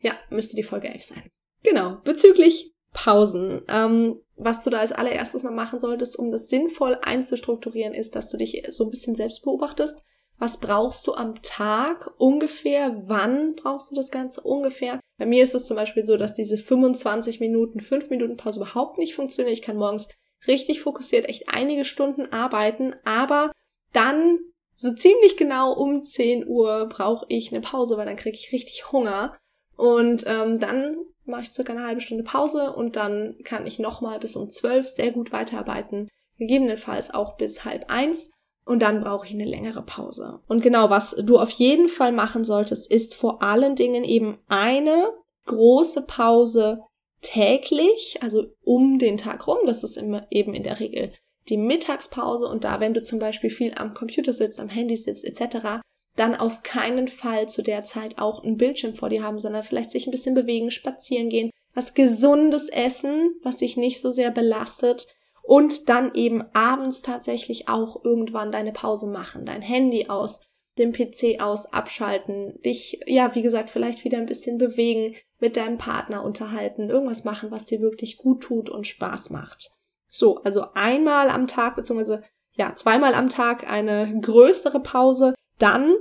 Ja, 0.00 0.18
müsste 0.30 0.56
die 0.56 0.62
Folge 0.62 0.88
11 0.88 1.02
sein. 1.02 1.30
Genau, 1.62 1.96
bezüglich 2.04 2.72
Pausen. 2.92 3.62
Ähm, 3.68 4.20
was 4.42 4.64
du 4.64 4.70
da 4.70 4.78
als 4.78 4.92
allererstes 4.92 5.42
mal 5.42 5.52
machen 5.52 5.78
solltest, 5.78 6.18
um 6.18 6.30
das 6.30 6.48
sinnvoll 6.48 6.98
einzustrukturieren, 7.02 7.94
ist, 7.94 8.16
dass 8.16 8.30
du 8.30 8.36
dich 8.36 8.66
so 8.70 8.84
ein 8.84 8.90
bisschen 8.90 9.14
selbst 9.14 9.42
beobachtest. 9.42 10.02
Was 10.38 10.58
brauchst 10.58 11.06
du 11.06 11.12
am 11.12 11.42
Tag 11.42 12.10
ungefähr? 12.16 12.96
Wann 13.06 13.54
brauchst 13.54 13.90
du 13.90 13.94
das 13.94 14.10
Ganze 14.10 14.40
ungefähr? 14.40 14.98
Bei 15.18 15.26
mir 15.26 15.42
ist 15.42 15.54
es 15.54 15.66
zum 15.66 15.76
Beispiel 15.76 16.02
so, 16.02 16.16
dass 16.16 16.32
diese 16.32 16.56
25 16.56 17.40
Minuten, 17.40 17.80
5 17.80 18.08
Minuten 18.08 18.38
Pause 18.38 18.60
überhaupt 18.60 18.96
nicht 18.96 19.14
funktionieren. 19.14 19.52
Ich 19.52 19.60
kann 19.60 19.76
morgens 19.76 20.08
richtig 20.46 20.80
fokussiert 20.80 21.28
echt 21.28 21.50
einige 21.50 21.84
Stunden 21.84 22.32
arbeiten, 22.32 22.94
aber 23.04 23.52
dann 23.92 24.38
so 24.74 24.94
ziemlich 24.94 25.36
genau 25.36 25.74
um 25.74 26.04
10 26.04 26.48
Uhr 26.48 26.88
brauche 26.88 27.26
ich 27.28 27.52
eine 27.52 27.60
Pause, 27.60 27.98
weil 27.98 28.06
dann 28.06 28.16
kriege 28.16 28.38
ich 28.38 28.50
richtig 28.52 28.90
Hunger. 28.90 29.36
Und 29.76 30.24
ähm, 30.26 30.58
dann 30.58 30.96
mache 31.30 31.42
ich 31.42 31.52
circa 31.52 31.72
eine 31.72 31.86
halbe 31.86 32.00
Stunde 32.00 32.24
Pause 32.24 32.72
und 32.72 32.96
dann 32.96 33.36
kann 33.44 33.66
ich 33.66 33.78
nochmal 33.78 34.18
bis 34.18 34.36
um 34.36 34.50
zwölf 34.50 34.86
sehr 34.88 35.12
gut 35.12 35.32
weiterarbeiten, 35.32 36.08
gegebenenfalls 36.38 37.12
auch 37.12 37.36
bis 37.36 37.64
halb 37.64 37.88
eins 37.88 38.30
und 38.64 38.82
dann 38.82 39.00
brauche 39.00 39.26
ich 39.26 39.34
eine 39.34 39.44
längere 39.44 39.82
Pause. 39.82 40.40
Und 40.48 40.62
genau, 40.62 40.90
was 40.90 41.16
du 41.16 41.38
auf 41.38 41.50
jeden 41.50 41.88
Fall 41.88 42.12
machen 42.12 42.44
solltest, 42.44 42.90
ist 42.90 43.14
vor 43.14 43.42
allen 43.42 43.76
Dingen 43.76 44.04
eben 44.04 44.38
eine 44.48 45.10
große 45.46 46.02
Pause 46.02 46.82
täglich, 47.22 48.18
also 48.22 48.46
um 48.62 48.98
den 48.98 49.16
Tag 49.16 49.46
rum. 49.46 49.58
Das 49.66 49.82
ist 49.82 49.96
immer 49.96 50.26
eben 50.30 50.54
in 50.54 50.62
der 50.62 50.80
Regel 50.80 51.12
die 51.48 51.56
Mittagspause 51.56 52.46
und 52.46 52.64
da, 52.64 52.80
wenn 52.80 52.94
du 52.94 53.02
zum 53.02 53.18
Beispiel 53.18 53.50
viel 53.50 53.74
am 53.74 53.94
Computer 53.94 54.32
sitzt, 54.32 54.60
am 54.60 54.68
Handy 54.68 54.96
sitzt 54.96 55.24
etc., 55.24 55.80
dann 56.20 56.36
auf 56.36 56.62
keinen 56.62 57.08
Fall 57.08 57.48
zu 57.48 57.62
der 57.62 57.82
Zeit 57.84 58.18
auch 58.18 58.44
einen 58.44 58.58
Bildschirm 58.58 58.94
vor 58.94 59.08
dir 59.08 59.22
haben, 59.22 59.40
sondern 59.40 59.62
vielleicht 59.62 59.90
sich 59.90 60.06
ein 60.06 60.10
bisschen 60.10 60.34
bewegen, 60.34 60.70
spazieren 60.70 61.30
gehen, 61.30 61.50
was 61.74 61.94
gesundes 61.94 62.68
essen, 62.68 63.34
was 63.42 63.58
sich 63.58 63.76
nicht 63.76 64.00
so 64.00 64.10
sehr 64.10 64.30
belastet 64.30 65.06
und 65.42 65.88
dann 65.88 66.14
eben 66.14 66.44
abends 66.52 67.00
tatsächlich 67.00 67.68
auch 67.68 68.04
irgendwann 68.04 68.52
deine 68.52 68.72
Pause 68.72 69.06
machen, 69.06 69.46
dein 69.46 69.62
Handy 69.62 70.08
aus, 70.08 70.42
den 70.78 70.92
PC 70.92 71.40
aus, 71.40 71.72
abschalten, 71.72 72.60
dich, 72.62 73.00
ja, 73.06 73.34
wie 73.34 73.42
gesagt, 73.42 73.70
vielleicht 73.70 74.04
wieder 74.04 74.18
ein 74.18 74.26
bisschen 74.26 74.58
bewegen, 74.58 75.16
mit 75.38 75.56
deinem 75.56 75.78
Partner 75.78 76.22
unterhalten, 76.22 76.90
irgendwas 76.90 77.24
machen, 77.24 77.50
was 77.50 77.64
dir 77.64 77.80
wirklich 77.80 78.18
gut 78.18 78.42
tut 78.42 78.68
und 78.68 78.86
Spaß 78.86 79.30
macht. 79.30 79.70
So, 80.06 80.36
also 80.42 80.66
einmal 80.74 81.30
am 81.30 81.46
Tag, 81.46 81.76
beziehungsweise 81.76 82.22
ja, 82.52 82.74
zweimal 82.74 83.14
am 83.14 83.28
Tag 83.30 83.70
eine 83.70 84.20
größere 84.20 84.80
Pause, 84.80 85.34
dann 85.58 85.94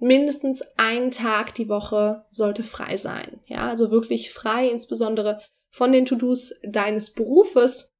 mindestens 0.00 0.62
ein 0.76 1.10
Tag 1.10 1.54
die 1.54 1.68
Woche 1.68 2.24
sollte 2.30 2.62
frei 2.62 2.96
sein. 2.96 3.40
Ja, 3.46 3.68
also 3.68 3.90
wirklich 3.90 4.32
frei, 4.32 4.68
insbesondere 4.68 5.40
von 5.70 5.92
den 5.92 6.06
To-Dos 6.06 6.60
deines 6.64 7.10
Berufes. 7.10 7.92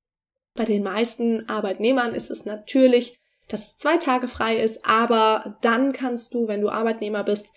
Bei 0.54 0.64
den 0.64 0.82
meisten 0.82 1.48
Arbeitnehmern 1.48 2.14
ist 2.14 2.30
es 2.30 2.44
natürlich, 2.44 3.18
dass 3.48 3.68
es 3.68 3.76
zwei 3.76 3.98
Tage 3.98 4.28
frei 4.28 4.56
ist, 4.56 4.84
aber 4.84 5.58
dann 5.62 5.92
kannst 5.92 6.34
du, 6.34 6.48
wenn 6.48 6.60
du 6.60 6.70
Arbeitnehmer 6.70 7.22
bist, 7.22 7.48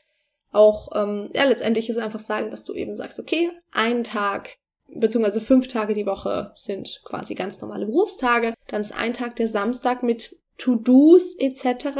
auch, 0.51 0.89
ähm, 0.93 1.29
ja, 1.33 1.45
letztendlich 1.45 1.89
ist 1.89 1.97
einfach 1.97 2.19
sagen, 2.19 2.51
dass 2.51 2.63
du 2.63 2.73
eben 2.73 2.95
sagst, 2.95 3.19
okay, 3.19 3.49
einen 3.71 4.03
Tag 4.03 4.57
beziehungsweise 4.87 5.41
fünf 5.41 5.67
Tage 5.67 5.93
die 5.93 6.05
Woche 6.05 6.51
sind 6.53 7.01
quasi 7.05 7.33
ganz 7.33 7.59
normale 7.61 7.87
Berufstage. 7.87 8.53
Dann 8.67 8.81
ist 8.81 8.93
ein 8.93 9.13
Tag 9.13 9.35
der 9.37 9.47
Samstag 9.47 10.03
mit 10.03 10.37
To-Dos 10.57 11.35
etc. 11.39 11.97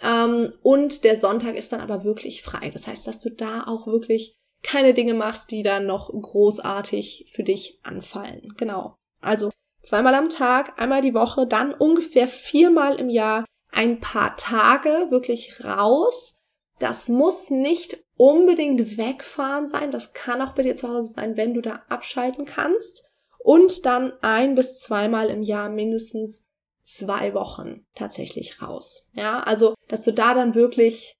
Ähm, 0.00 0.52
und 0.62 1.04
der 1.04 1.16
Sonntag 1.16 1.56
ist 1.56 1.72
dann 1.72 1.80
aber 1.80 2.04
wirklich 2.04 2.42
frei. 2.42 2.70
Das 2.70 2.86
heißt, 2.86 3.06
dass 3.06 3.20
du 3.20 3.30
da 3.30 3.64
auch 3.66 3.86
wirklich 3.86 4.36
keine 4.62 4.94
Dinge 4.94 5.14
machst, 5.14 5.50
die 5.50 5.62
dann 5.62 5.86
noch 5.86 6.10
großartig 6.10 7.30
für 7.32 7.42
dich 7.42 7.80
anfallen. 7.82 8.54
Genau. 8.56 8.96
Also 9.20 9.50
zweimal 9.82 10.14
am 10.14 10.28
Tag, 10.28 10.80
einmal 10.80 11.02
die 11.02 11.14
Woche, 11.14 11.46
dann 11.46 11.72
ungefähr 11.72 12.26
viermal 12.26 12.96
im 12.96 13.08
Jahr 13.08 13.44
ein 13.70 14.00
paar 14.00 14.36
Tage 14.36 15.06
wirklich 15.10 15.64
raus. 15.64 16.38
Das 16.78 17.08
muss 17.08 17.50
nicht 17.50 18.04
unbedingt 18.16 18.98
wegfahren 18.98 19.66
sein. 19.66 19.90
Das 19.90 20.12
kann 20.12 20.42
auch 20.42 20.54
bei 20.54 20.62
dir 20.62 20.76
zu 20.76 20.88
Hause 20.88 21.12
sein, 21.12 21.36
wenn 21.36 21.54
du 21.54 21.60
da 21.60 21.82
abschalten 21.88 22.44
kannst. 22.44 23.04
Und 23.38 23.86
dann 23.86 24.12
ein 24.22 24.56
bis 24.56 24.80
zweimal 24.80 25.28
im 25.28 25.42
Jahr 25.42 25.68
mindestens 25.68 26.48
zwei 26.86 27.34
Wochen 27.34 27.84
tatsächlich 27.94 28.62
raus. 28.62 29.08
Ja, 29.12 29.40
also, 29.40 29.74
dass 29.88 30.04
du 30.04 30.12
da 30.12 30.34
dann 30.34 30.54
wirklich 30.54 31.14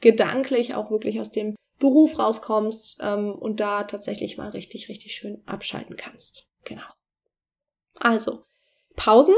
gedanklich 0.00 0.74
auch 0.74 0.90
wirklich 0.90 1.20
aus 1.20 1.30
dem 1.30 1.56
Beruf 1.78 2.18
rauskommst 2.18 2.98
ähm, 3.02 3.34
und 3.34 3.60
da 3.60 3.84
tatsächlich 3.84 4.38
mal 4.38 4.50
richtig, 4.50 4.88
richtig 4.88 5.14
schön 5.14 5.42
abschalten 5.44 5.96
kannst. 5.96 6.50
Genau. 6.64 6.86
Also, 7.98 8.44
Pausen 8.94 9.34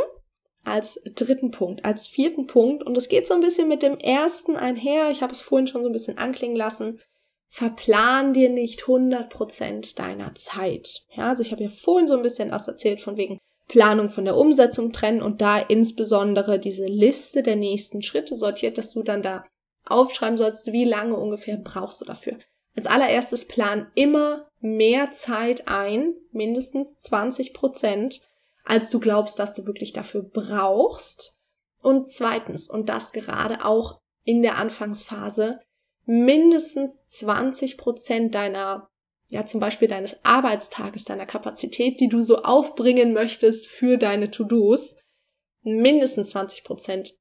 als 0.65 1.01
dritten 1.15 1.51
Punkt, 1.51 1.85
als 1.85 2.07
vierten 2.09 2.47
Punkt. 2.47 2.83
Und 2.83 2.97
es 2.97 3.09
geht 3.09 3.27
so 3.27 3.35
ein 3.35 3.41
bisschen 3.41 3.69
mit 3.69 3.83
dem 3.83 3.97
ersten 3.99 4.57
einher. 4.57 5.11
Ich 5.11 5.23
habe 5.23 5.33
es 5.33 5.41
vorhin 5.41 5.67
schon 5.67 5.83
so 5.83 5.89
ein 5.89 5.95
bisschen 5.95 6.19
anklingen 6.19 6.57
lassen. 6.57 7.01
Verplan 7.49 8.35
dir 8.35 8.51
nicht 8.51 8.83
100% 8.83 9.97
deiner 9.97 10.35
Zeit. 10.35 11.07
Ja, 11.17 11.31
also 11.31 11.43
ich 11.43 11.53
habe 11.53 11.63
ja 11.63 11.71
vorhin 11.71 12.07
so 12.07 12.17
ein 12.17 12.23
bisschen 12.23 12.51
was 12.51 12.69
erzählt 12.69 13.01
von 13.01 13.17
wegen 13.17 13.39
Planung 13.69 14.09
von 14.09 14.25
der 14.25 14.37
Umsetzung 14.37 14.93
trennen 14.93 15.23
und 15.23 15.41
da 15.41 15.59
insbesondere 15.59 16.59
diese 16.59 16.87
Liste 16.87 17.43
der 17.43 17.57
nächsten 17.57 18.03
Schritte 18.03 18.35
sortiert, 18.35 18.79
dass 18.79 18.93
du 18.93 19.03
dann 19.03 19.23
da 19.23 19.45
aufschreiben 19.85 20.39
sollst, 20.39 20.73
wie 20.73 20.85
lange 20.85 21.17
ungefähr 21.17 21.57
brauchst 21.57 22.01
du 22.01 22.05
dafür. 22.05 22.39
Als 22.75 22.87
allererstes 22.87 23.47
plan 23.47 23.91
immer 23.95 24.49
mehr 24.61 25.11
Zeit 25.11 25.69
ein, 25.69 26.15
mindestens 26.33 26.97
20 26.99 27.53
Prozent, 27.53 28.21
als 28.65 28.91
du 28.91 29.01
glaubst, 29.01 29.39
dass 29.39 29.55
du 29.55 29.67
wirklich 29.67 29.93
dafür 29.93 30.23
brauchst. 30.23 31.39
Und 31.81 32.09
zweitens, 32.09 32.69
und 32.69 32.89
das 32.89 33.13
gerade 33.13 33.65
auch 33.65 34.01
in 34.25 34.43
der 34.43 34.57
Anfangsphase, 34.57 35.61
mindestens 36.05 37.05
20 37.07 37.79
Prozent 37.79 38.35
deiner 38.35 38.88
ja 39.31 39.45
zum 39.45 39.61
Beispiel 39.61 39.89
deines 39.89 40.25
Arbeitstages, 40.25 41.05
deiner 41.05 41.27
Kapazität, 41.27 42.01
die 42.01 42.09
du 42.09 42.21
so 42.21 42.43
aufbringen 42.43 43.13
möchtest 43.13 43.67
für 43.67 43.97
deine 43.97 44.31
To-Dos, 44.31 44.97
mindestens 45.63 46.31
20 46.31 46.65
Prozent, 46.65 47.13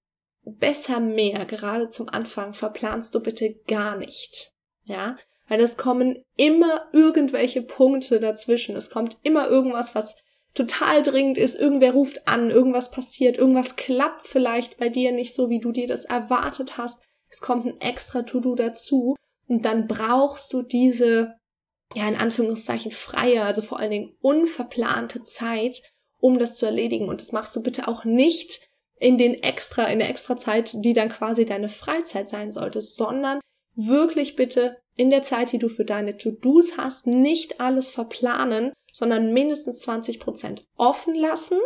besser 0.43 0.99
mehr, 0.99 1.45
gerade 1.45 1.89
zum 1.89 2.07
Anfang, 2.09 2.53
verplanst 2.53 3.13
du 3.13 3.19
bitte 3.19 3.55
gar 3.67 3.97
nicht. 3.97 4.53
Ja, 4.83 5.17
weil 5.49 5.59
es 5.59 5.77
kommen 5.77 6.23
immer 6.35 6.87
irgendwelche 6.93 7.61
Punkte 7.61 8.19
dazwischen. 8.19 8.75
Es 8.75 8.89
kommt 8.89 9.17
immer 9.23 9.47
irgendwas, 9.47 9.95
was 9.95 10.15
total 10.53 11.03
dringend 11.03 11.37
ist. 11.37 11.55
Irgendwer 11.55 11.93
ruft 11.93 12.27
an, 12.27 12.49
irgendwas 12.49 12.91
passiert, 12.91 13.37
irgendwas 13.37 13.75
klappt 13.75 14.27
vielleicht 14.27 14.77
bei 14.77 14.89
dir 14.89 15.11
nicht 15.11 15.33
so, 15.33 15.49
wie 15.49 15.59
du 15.59 15.71
dir 15.71 15.87
das 15.87 16.05
erwartet 16.05 16.77
hast. 16.77 17.01
Es 17.29 17.41
kommt 17.41 17.65
ein 17.65 17.81
extra 17.81 18.23
To-Do 18.23 18.55
dazu. 18.55 19.15
Und 19.47 19.63
dann 19.63 19.87
brauchst 19.87 20.53
du 20.53 20.61
diese 20.61 21.36
ja, 21.95 22.07
in 22.07 22.15
Anführungszeichen 22.15 22.91
freie, 22.91 23.43
also 23.43 23.61
vor 23.61 23.79
allen 23.79 23.91
Dingen 23.91 24.15
unverplante 24.21 25.23
Zeit, 25.23 25.81
um 26.19 26.39
das 26.39 26.55
zu 26.55 26.65
erledigen. 26.65 27.09
Und 27.09 27.21
das 27.21 27.31
machst 27.31 27.55
du 27.55 27.63
bitte 27.63 27.87
auch 27.87 28.03
nicht 28.03 28.67
in 28.99 29.17
den 29.17 29.35
extra, 29.35 29.85
in 29.85 29.99
der 29.99 30.09
extra 30.09 30.37
Zeit, 30.37 30.71
die 30.73 30.93
dann 30.93 31.09
quasi 31.09 31.45
deine 31.45 31.69
Freizeit 31.69 32.27
sein 32.27 32.51
sollte, 32.51 32.81
sondern 32.81 33.39
wirklich 33.75 34.35
bitte 34.35 34.77
in 34.95 35.11
der 35.11 35.21
Zeit, 35.21 35.51
die 35.51 35.59
du 35.59 35.69
für 35.69 35.85
deine 35.85 36.17
To-Dos 36.17 36.77
hast, 36.77 37.05
nicht 37.05 37.61
alles 37.61 37.89
verplanen, 37.89 38.73
sondern 38.91 39.31
mindestens 39.31 39.79
20 39.81 40.19
Prozent 40.19 40.65
offen 40.75 41.13
lassen. 41.13 41.59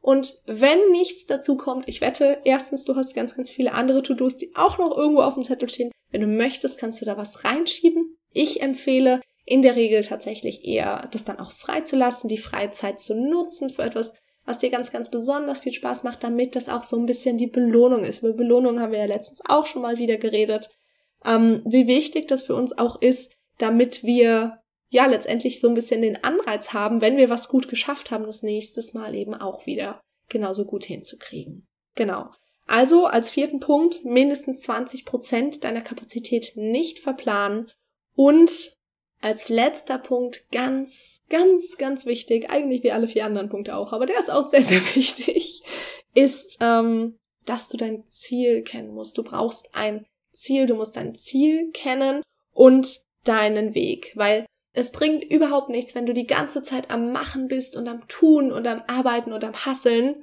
Und 0.00 0.34
wenn 0.46 0.90
nichts 0.90 1.26
dazu 1.26 1.58
kommt, 1.58 1.86
ich 1.88 2.00
wette, 2.00 2.38
erstens, 2.44 2.84
du 2.84 2.96
hast 2.96 3.14
ganz, 3.14 3.36
ganz 3.36 3.50
viele 3.50 3.72
andere 3.72 4.02
To-Dos, 4.02 4.38
die 4.38 4.56
auch 4.56 4.78
noch 4.78 4.96
irgendwo 4.96 5.20
auf 5.20 5.34
dem 5.34 5.44
Zettel 5.44 5.68
stehen. 5.68 5.92
Wenn 6.10 6.22
du 6.22 6.26
möchtest, 6.26 6.80
kannst 6.80 7.02
du 7.02 7.04
da 7.04 7.18
was 7.18 7.44
reinschieben. 7.44 8.16
Ich 8.32 8.62
empfehle, 8.62 9.20
in 9.50 9.62
der 9.62 9.74
Regel 9.74 10.04
tatsächlich 10.04 10.64
eher 10.64 11.08
das 11.10 11.24
dann 11.24 11.40
auch 11.40 11.50
freizulassen, 11.50 12.28
die 12.28 12.38
Freizeit 12.38 13.00
zu 13.00 13.16
nutzen 13.16 13.68
für 13.68 13.82
etwas, 13.82 14.14
was 14.44 14.58
dir 14.58 14.70
ganz, 14.70 14.92
ganz 14.92 15.10
besonders 15.10 15.58
viel 15.58 15.72
Spaß 15.72 16.04
macht, 16.04 16.22
damit 16.22 16.54
das 16.54 16.68
auch 16.68 16.84
so 16.84 16.96
ein 16.96 17.06
bisschen 17.06 17.36
die 17.36 17.48
Belohnung 17.48 18.04
ist. 18.04 18.22
Über 18.22 18.32
Belohnung 18.32 18.78
haben 18.78 18.92
wir 18.92 19.00
ja 19.00 19.06
letztens 19.06 19.42
auch 19.48 19.66
schon 19.66 19.82
mal 19.82 19.98
wieder 19.98 20.18
geredet. 20.18 20.70
Ähm, 21.24 21.62
wie 21.66 21.88
wichtig 21.88 22.28
das 22.28 22.44
für 22.44 22.54
uns 22.54 22.78
auch 22.78 23.02
ist, 23.02 23.32
damit 23.58 24.04
wir 24.04 24.60
ja 24.88 25.06
letztendlich 25.06 25.60
so 25.60 25.68
ein 25.68 25.74
bisschen 25.74 26.00
den 26.00 26.22
Anreiz 26.22 26.72
haben, 26.72 27.00
wenn 27.00 27.16
wir 27.16 27.28
was 27.28 27.48
gut 27.48 27.68
geschafft 27.68 28.12
haben, 28.12 28.26
das 28.26 28.44
nächstes 28.44 28.94
Mal 28.94 29.16
eben 29.16 29.34
auch 29.34 29.66
wieder 29.66 30.00
genauso 30.28 30.64
gut 30.64 30.84
hinzukriegen. 30.84 31.66
Genau. 31.96 32.30
Also 32.68 33.06
als 33.06 33.30
vierten 33.30 33.58
Punkt 33.58 34.04
mindestens 34.04 34.60
20 34.62 35.04
Prozent 35.04 35.64
deiner 35.64 35.82
Kapazität 35.82 36.52
nicht 36.54 37.00
verplanen 37.00 37.68
und 38.14 38.78
als 39.20 39.48
letzter 39.48 39.98
Punkt 39.98 40.50
ganz, 40.50 41.20
ganz, 41.28 41.76
ganz 41.76 42.06
wichtig, 42.06 42.50
eigentlich 42.50 42.82
wie 42.82 42.92
alle 42.92 43.08
vier 43.08 43.26
anderen 43.26 43.48
Punkte 43.48 43.76
auch, 43.76 43.92
aber 43.92 44.06
der 44.06 44.18
ist 44.18 44.30
auch 44.30 44.48
sehr, 44.48 44.62
sehr 44.62 44.80
wichtig, 44.94 45.62
ist, 46.14 46.58
ähm, 46.60 47.18
dass 47.46 47.68
du 47.68 47.76
dein 47.76 48.06
Ziel 48.08 48.62
kennen 48.62 48.94
musst. 48.94 49.18
Du 49.18 49.22
brauchst 49.22 49.74
ein 49.74 50.06
Ziel, 50.32 50.66
du 50.66 50.74
musst 50.74 50.96
dein 50.96 51.14
Ziel 51.14 51.70
kennen 51.72 52.22
und 52.52 53.00
deinen 53.24 53.74
Weg, 53.74 54.12
weil 54.14 54.46
es 54.72 54.92
bringt 54.92 55.24
überhaupt 55.24 55.68
nichts, 55.68 55.94
wenn 55.94 56.06
du 56.06 56.14
die 56.14 56.26
ganze 56.26 56.62
Zeit 56.62 56.90
am 56.90 57.12
Machen 57.12 57.48
bist 57.48 57.76
und 57.76 57.88
am 57.88 58.06
Tun 58.08 58.52
und 58.52 58.66
am 58.66 58.82
Arbeiten 58.86 59.32
und 59.32 59.44
am 59.44 59.54
Hasseln, 59.66 60.22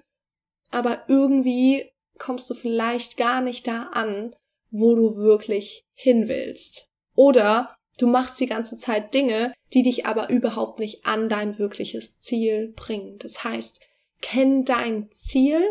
aber 0.71 1.03
irgendwie 1.07 1.91
kommst 2.17 2.49
du 2.49 2.53
vielleicht 2.53 3.17
gar 3.17 3.41
nicht 3.41 3.67
da 3.67 3.83
an, 3.93 4.35
wo 4.71 4.95
du 4.95 5.17
wirklich 5.17 5.83
hin 5.93 6.27
willst. 6.27 6.87
Oder 7.15 7.76
Du 7.97 8.07
machst 8.07 8.39
die 8.39 8.45
ganze 8.45 8.77
Zeit 8.77 9.13
Dinge, 9.13 9.53
die 9.73 9.81
dich 9.81 10.05
aber 10.05 10.29
überhaupt 10.29 10.79
nicht 10.79 11.05
an 11.05 11.29
dein 11.29 11.57
wirkliches 11.57 12.17
Ziel 12.17 12.73
bringen. 12.75 13.17
Das 13.19 13.43
heißt, 13.43 13.81
kenn 14.21 14.65
dein 14.65 15.09
Ziel 15.11 15.61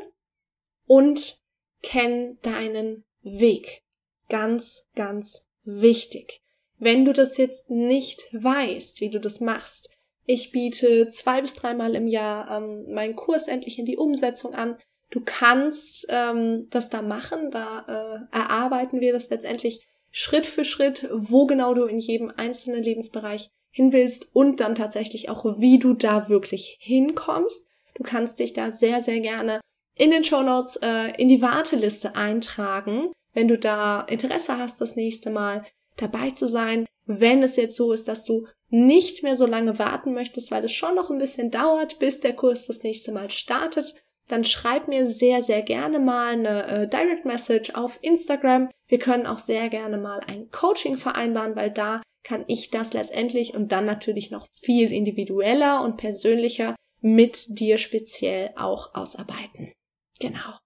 und 0.87 1.39
kenn 1.83 2.39
deinen 2.43 3.05
Weg. 3.23 3.83
Ganz, 4.29 4.89
ganz 4.95 5.47
wichtig. 5.65 6.41
Wenn 6.79 7.05
du 7.05 7.13
das 7.13 7.37
jetzt 7.37 7.71
nicht 7.71 8.29
weißt, 8.33 9.01
wie 9.01 9.11
du 9.11 9.21
das 9.21 9.41
machst, 9.41 9.91
ich 10.25 10.51
biete 10.51 11.09
zwei 11.09 11.41
bis 11.41 11.55
dreimal 11.55 11.95
im 11.95 12.09
Jahr 12.09 12.51
ähm, 12.51 12.93
meinen 12.93 13.15
Kurs 13.15 13.47
endlich 13.47 13.79
in 13.79 13.87
die 13.87 13.97
Umsetzung 13.97 14.55
an. 14.55 14.77
Du 15.11 15.23
kannst 15.25 16.07
ähm, 16.11 16.67
das 16.71 16.91
da 16.91 17.01
machen, 17.01 17.53
da 17.53 18.27
äh, 18.33 18.37
erarbeiten 18.37 19.01
wir 19.01 19.13
das 19.13 19.31
letztendlich 19.31 19.87
Schritt 20.11 20.47
für 20.47 20.65
Schritt, 20.65 21.09
wo 21.13 21.47
genau 21.47 21.75
du 21.75 21.85
in 21.85 21.99
jedem 21.99 22.33
einzelnen 22.35 22.83
Lebensbereich 22.83 23.51
hin 23.71 23.93
willst 23.93 24.35
und 24.35 24.61
dann 24.61 24.75
tatsächlich 24.75 25.29
auch, 25.29 25.59
wie 25.59 25.79
du 25.79 25.93
da 25.93 26.29
wirklich 26.29 26.79
hinkommst. 26.81 27.67
Du 27.95 28.03
kannst 28.03 28.39
dich 28.39 28.53
da 28.53 28.71
sehr, 28.71 29.03
sehr 29.03 29.21
gerne 29.21 29.61
in 29.95 30.11
den 30.11 30.25
Show 30.25 30.43
Notes 30.43 30.77
äh, 30.77 31.13
in 31.21 31.29
die 31.29 31.43
Warteliste 31.43 32.17
eintragen, 32.17 33.13
wenn 33.33 33.49
du 33.49 33.59
da 33.59 34.03
Interesse 34.03 34.59
hast, 34.59 34.81
das 34.81 34.97
nächste 34.97 35.31
Mal 35.31 35.65
dabei 35.97 36.31
zu 36.31 36.47
sein. 36.47 36.87
Wenn 37.07 37.43
es 37.43 37.57
jetzt 37.57 37.77
so 37.77 37.93
ist, 37.93 38.09
dass 38.09 38.25
du 38.25 38.47
nicht 38.69 39.23
mehr 39.23 39.37
so 39.37 39.47
lange 39.47 39.79
warten 39.79 40.13
möchtest, 40.13 40.51
weil 40.51 40.65
es 40.65 40.73
schon 40.73 40.95
noch 40.95 41.11
ein 41.11 41.19
bisschen 41.19 41.51
dauert, 41.51 41.99
bis 41.99 42.21
der 42.21 42.35
Kurs 42.35 42.67
das 42.67 42.83
nächste 42.83 43.13
Mal 43.13 43.31
startet, 43.31 43.95
dann 44.29 44.45
schreib 44.45 44.89
mir 44.89 45.07
sehr, 45.07 45.43
sehr 45.43 45.63
gerne 45.63 45.99
mal 45.99 46.33
eine 46.33 46.67
äh, 46.67 46.89
Direct 46.89 47.25
Message 47.25 47.75
auf 47.75 47.99
Instagram. 48.03 48.71
Wir 48.89 48.99
können 48.99 49.27
auch 49.27 49.39
sehr 49.39 49.69
gerne 49.69 49.99
mal 49.99 50.21
ein 50.21 50.51
Coaching 50.51 50.97
vereinbaren, 50.97 51.57
weil 51.57 51.71
da 51.71 52.03
kann 52.25 52.45
ich 52.49 52.71
das 52.71 52.93
letztendlich 52.93 53.55
und 53.55 53.71
dann 53.71 53.85
natürlich 53.85 54.31
noch 54.31 54.47
viel 54.53 54.93
individueller 54.93 55.83
und 55.83 55.97
persönlicher 55.97 56.75
mit 57.01 57.61
dir 57.61 57.79
speziell 57.79 58.51
auch 58.57 58.95
ausarbeiten. 58.95 59.73
Genau. 60.19 60.59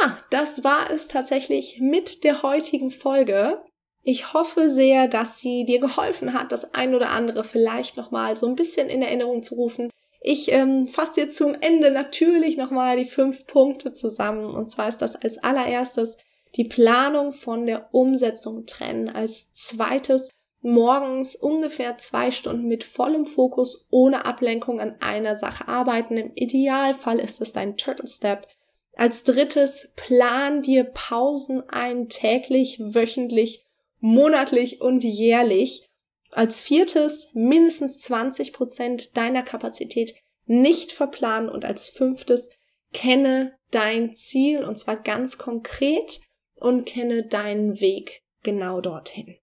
Ja, 0.00 0.24
das 0.30 0.62
war 0.62 0.90
es 0.90 1.08
tatsächlich 1.08 1.78
mit 1.80 2.24
der 2.24 2.42
heutigen 2.42 2.90
Folge. 2.90 3.64
Ich 4.02 4.32
hoffe 4.32 4.68
sehr, 4.68 5.08
dass 5.08 5.38
sie 5.38 5.64
dir 5.64 5.80
geholfen 5.80 6.32
hat, 6.32 6.52
das 6.52 6.74
ein 6.74 6.94
oder 6.94 7.10
andere 7.10 7.42
vielleicht 7.42 7.96
nochmal 7.96 8.36
so 8.36 8.46
ein 8.46 8.54
bisschen 8.54 8.88
in 8.88 9.02
Erinnerung 9.02 9.42
zu 9.42 9.56
rufen. 9.56 9.90
Ich 10.28 10.50
ähm, 10.50 10.88
fasse 10.88 11.12
dir 11.14 11.28
zum 11.28 11.54
Ende 11.54 11.92
natürlich 11.92 12.56
nochmal 12.56 12.96
die 12.96 13.04
fünf 13.04 13.46
Punkte 13.46 13.92
zusammen. 13.92 14.46
Und 14.46 14.66
zwar 14.66 14.88
ist 14.88 14.98
das 14.98 15.14
als 15.14 15.38
allererstes 15.38 16.16
die 16.56 16.64
Planung 16.64 17.30
von 17.30 17.64
der 17.64 17.94
Umsetzung 17.94 18.66
trennen. 18.66 19.08
Als 19.08 19.52
zweites 19.52 20.30
morgens 20.62 21.36
ungefähr 21.36 21.96
zwei 21.98 22.32
Stunden 22.32 22.66
mit 22.66 22.82
vollem 22.82 23.24
Fokus 23.24 23.86
ohne 23.90 24.24
Ablenkung 24.24 24.80
an 24.80 24.96
einer 24.98 25.36
Sache 25.36 25.68
arbeiten. 25.68 26.16
Im 26.16 26.32
Idealfall 26.34 27.20
ist 27.20 27.40
es 27.40 27.52
dein 27.52 27.76
Turtle 27.76 28.08
Step. 28.08 28.48
Als 28.96 29.22
drittes, 29.22 29.92
plan 29.94 30.60
dir 30.60 30.82
Pausen 30.82 31.70
ein, 31.70 32.08
täglich, 32.08 32.80
wöchentlich, 32.80 33.64
monatlich 34.00 34.80
und 34.80 35.04
jährlich. 35.04 35.88
Als 36.32 36.60
viertes, 36.60 37.28
mindestens 37.32 38.00
20 38.00 38.52
Prozent 38.52 39.16
deiner 39.16 39.42
Kapazität 39.42 40.14
nicht 40.44 40.92
verplanen 40.92 41.48
und 41.48 41.64
als 41.64 41.88
fünftes, 41.88 42.50
kenne 42.92 43.56
dein 43.70 44.14
Ziel 44.14 44.64
und 44.64 44.76
zwar 44.76 44.96
ganz 44.96 45.38
konkret 45.38 46.20
und 46.54 46.86
kenne 46.86 47.24
deinen 47.24 47.80
Weg 47.80 48.22
genau 48.42 48.80
dorthin. 48.80 49.36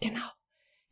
Genau. 0.00 0.28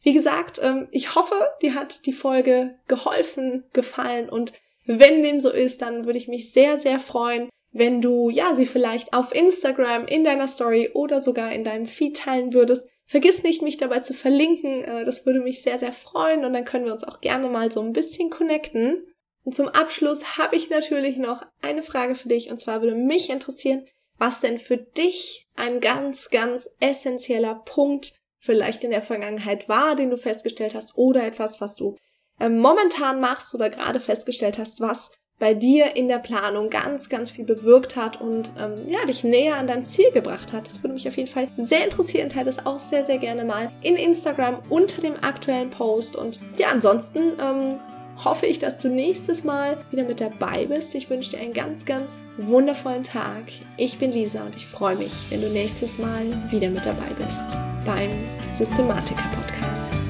Wie 0.02 0.12
gesagt, 0.12 0.60
ähm, 0.62 0.88
ich 0.90 1.14
hoffe, 1.14 1.34
dir 1.60 1.74
hat 1.74 2.06
die 2.06 2.12
Folge 2.12 2.78
geholfen, 2.88 3.64
gefallen 3.72 4.28
und 4.30 4.54
wenn 4.86 5.22
dem 5.22 5.40
so 5.40 5.50
ist, 5.50 5.82
dann 5.82 6.04
würde 6.04 6.18
ich 6.18 6.26
mich 6.26 6.52
sehr, 6.52 6.78
sehr 6.78 6.98
freuen, 6.98 7.48
wenn 7.70 8.00
du 8.00 8.30
ja 8.30 8.54
sie 8.54 8.66
vielleicht 8.66 9.12
auf 9.12 9.34
Instagram 9.34 10.06
in 10.06 10.24
deiner 10.24 10.48
Story 10.48 10.90
oder 10.94 11.20
sogar 11.20 11.52
in 11.52 11.64
deinem 11.64 11.86
Feed 11.86 12.16
teilen 12.16 12.52
würdest. 12.52 12.88
Vergiss 13.10 13.42
nicht, 13.42 13.60
mich 13.60 13.76
dabei 13.76 13.98
zu 13.98 14.14
verlinken. 14.14 14.84
Äh, 14.84 15.04
das 15.04 15.26
würde 15.26 15.40
mich 15.40 15.62
sehr, 15.62 15.80
sehr 15.80 15.92
freuen 15.92 16.44
und 16.44 16.52
dann 16.52 16.64
können 16.64 16.84
wir 16.84 16.92
uns 16.92 17.02
auch 17.02 17.20
gerne 17.20 17.48
mal 17.48 17.72
so 17.72 17.80
ein 17.80 17.92
bisschen 17.92 18.30
connecten. 18.30 19.04
Und 19.42 19.56
zum 19.56 19.66
Abschluss 19.66 20.38
habe 20.38 20.54
ich 20.54 20.70
natürlich 20.70 21.16
noch 21.16 21.44
eine 21.60 21.82
Frage 21.82 22.14
für 22.14 22.28
dich 22.28 22.50
und 22.50 22.60
zwar 22.60 22.82
würde 22.82 22.94
mich 22.94 23.28
interessieren, 23.28 23.84
was 24.18 24.38
denn 24.38 24.58
für 24.58 24.76
dich 24.76 25.48
ein 25.56 25.80
ganz, 25.80 26.30
ganz 26.30 26.70
essentieller 26.78 27.56
Punkt 27.64 28.12
vielleicht 28.38 28.84
in 28.84 28.92
der 28.92 29.02
Vergangenheit 29.02 29.68
war, 29.68 29.96
den 29.96 30.10
du 30.10 30.16
festgestellt 30.16 30.76
hast, 30.76 30.96
oder 30.96 31.26
etwas, 31.26 31.60
was 31.60 31.74
du 31.74 31.96
äh, 32.38 32.48
momentan 32.48 33.18
machst 33.18 33.52
oder 33.56 33.70
gerade 33.70 33.98
festgestellt 33.98 34.56
hast, 34.56 34.80
was 34.80 35.10
bei 35.40 35.54
dir 35.54 35.96
in 35.96 36.06
der 36.06 36.18
Planung 36.18 36.68
ganz, 36.70 37.08
ganz 37.08 37.30
viel 37.30 37.44
bewirkt 37.44 37.96
hat 37.96 38.20
und 38.20 38.52
ähm, 38.58 38.86
ja, 38.86 39.04
dich 39.06 39.24
näher 39.24 39.56
an 39.56 39.66
dein 39.66 39.84
Ziel 39.84 40.12
gebracht 40.12 40.52
hat. 40.52 40.68
Das 40.68 40.84
würde 40.84 40.94
mich 40.94 41.08
auf 41.08 41.16
jeden 41.16 41.30
Fall 41.30 41.48
sehr 41.56 41.82
interessieren. 41.82 42.28
Teile 42.28 42.44
das 42.44 42.64
auch 42.64 42.78
sehr, 42.78 43.04
sehr 43.04 43.18
gerne 43.18 43.44
mal 43.44 43.72
in 43.80 43.96
Instagram 43.96 44.58
unter 44.68 45.00
dem 45.00 45.14
aktuellen 45.22 45.70
Post. 45.70 46.14
Und 46.14 46.40
ja, 46.58 46.68
ansonsten 46.68 47.32
ähm, 47.40 47.80
hoffe 48.22 48.44
ich, 48.44 48.58
dass 48.58 48.78
du 48.78 48.88
nächstes 48.88 49.42
Mal 49.42 49.78
wieder 49.90 50.04
mit 50.04 50.20
dabei 50.20 50.66
bist. 50.66 50.94
Ich 50.94 51.08
wünsche 51.08 51.30
dir 51.30 51.38
einen 51.38 51.54
ganz, 51.54 51.86
ganz 51.86 52.18
wundervollen 52.36 53.02
Tag. 53.02 53.44
Ich 53.78 53.98
bin 53.98 54.12
Lisa 54.12 54.44
und 54.44 54.54
ich 54.54 54.66
freue 54.66 54.96
mich, 54.96 55.12
wenn 55.30 55.40
du 55.40 55.48
nächstes 55.48 55.98
Mal 55.98 56.26
wieder 56.50 56.68
mit 56.68 56.84
dabei 56.84 57.08
bist 57.18 57.56
beim 57.86 58.10
Systematiker 58.50 59.24
Podcast. 59.34 60.02